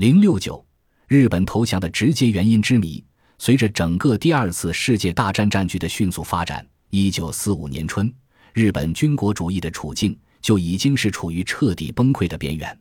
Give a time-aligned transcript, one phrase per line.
[0.00, 0.64] 零六九，
[1.08, 3.04] 日本投降的直接原因之谜。
[3.36, 8.10] 随着整个第二次世界大战战局的迅速发展，一九四五年春，
[8.54, 12.80] 日本军国主义的处境就已经是处于彻底崩溃的边缘。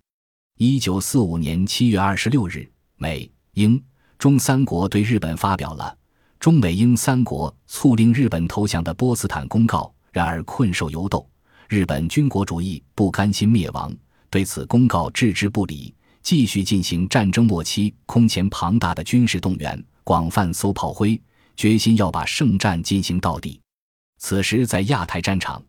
[0.59, 3.83] 一九四五年七月二十六日，美、英、
[4.17, 5.93] 中三国对日本发表了
[6.39, 9.93] 中美英三国促令日本投降的波茨坦公告。
[10.13, 11.29] 然而困兽犹斗，
[11.67, 13.93] 日本军国主义不甘心灭亡，
[14.29, 19.83] 对此公告置之不理，继续进行战争末期空前庞大的军事动员。
[20.03, 21.21] 广泛搜炮灰，
[21.55, 23.61] 决心要把圣战进行到底。
[24.17, 25.63] 此时，在亚太战场，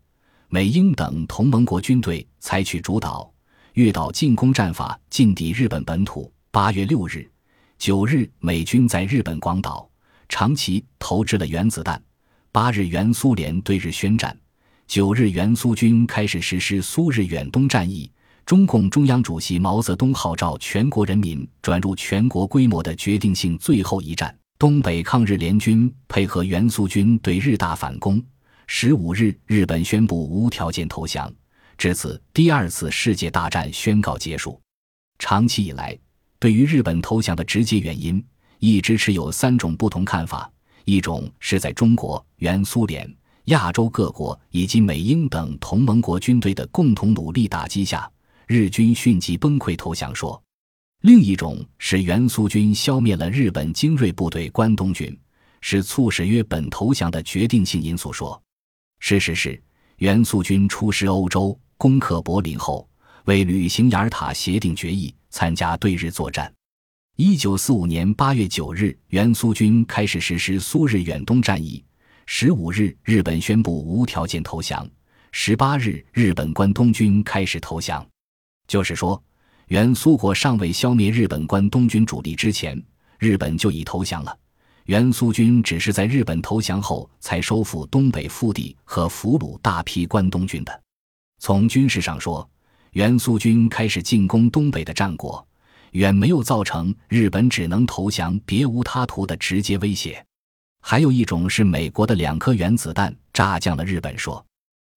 [0.48, 3.30] 美英等同盟国军队采取主导
[3.74, 6.32] 越岛进攻战法，进抵日本本土。
[6.50, 7.30] 八月六日、
[7.78, 9.88] 九日，美军在日本广岛、
[10.28, 12.02] 长崎投掷了原子弹。
[12.50, 14.34] 八日，原苏联对日宣战；
[14.86, 18.10] 九日，原苏军开始实施苏日远东战役。
[18.50, 24.36] 中共中央主席毛泽东号召全国人民转入全国规模的决定性最后一战。
[24.58, 28.20] 东北抗日联军配合原苏军对日大反攻。
[28.66, 31.32] 十五日，日本宣布无条件投降，
[31.78, 34.60] 至此，第二次世界大战宣告结束。
[35.20, 35.96] 长期以来，
[36.40, 38.20] 对于日本投降的直接原因，
[38.58, 40.50] 一直持有三种不同看法：
[40.84, 43.08] 一种是在中国、原苏联、
[43.44, 48.10] 亚洲各国以及美英等同盟国军队的共同努力打击下。
[48.52, 50.42] 日军迅即崩溃投降说，
[51.02, 55.16] 另一种是原苏军消灭了日本精锐部队关东军，
[55.60, 58.42] 是促使约本投降的决定性因素说。
[58.98, 59.62] 事实是，
[59.98, 62.90] 原苏军出师欧洲，攻克柏林后，
[63.26, 66.52] 为履行雅尔塔协定决议，参加对日作战。
[67.14, 71.84] 一九四五年八月九日，原苏军开始实施苏日远东战役。
[72.26, 74.84] 十五日，日本宣布无条件投降。
[75.30, 78.04] 十八日，日本关东军开始投降。
[78.70, 79.20] 就是说，
[79.66, 82.80] 原苏国尚未消灭日本关东军主力之前，
[83.18, 84.38] 日本就已投降了。
[84.84, 90.82] 原苏军只是在日本投降后才收复东北腹地和俘虏大批关东军的。
[91.40, 92.48] 从军事上说，
[92.92, 95.44] 原苏军开始进攻东北的战果，
[95.90, 100.24] 远没有造成日本只能投降别无他途的直接威胁。
[100.80, 104.16] 还有一种是美国的两颗原子弹炸降了日本。
[104.16, 104.46] 说，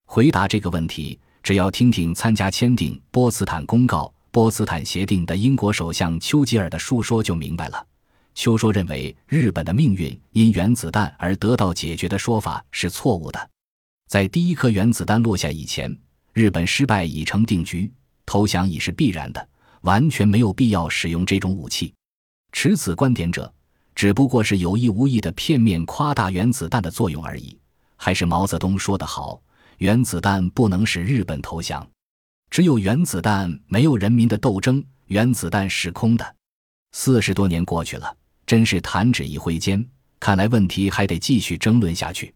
[0.05, 1.19] 回答这个问题。
[1.43, 7.85] 只要听听参加签订波茨坦公告、波茨坦协定的英国首相丘吉尔的述说就明白了。
[8.33, 13.49] 丘说认为日本的命运因原子弹而得到解决的说法是错误的。
[14.07, 15.93] 在第一颗原子弹落下以前，
[16.31, 17.91] 日本失败已成定局，
[18.25, 19.49] 投降已是必然的，
[19.81, 21.93] 完全没有必要使用这种武器。
[22.53, 23.53] 持此观点者，
[23.93, 27.59] 只不过是有意无意的片面夸大原子弹的作用而已。
[27.97, 29.41] 还是毛泽东说得好。
[29.77, 31.87] 原子弹不能使日本投降，
[32.49, 36.35] 只有原子弹没有人民的斗争，原子弹是空的。
[36.91, 39.83] 四十多年过去了，真是弹指一挥间，
[40.19, 42.33] 看来问题还得继续争论下去。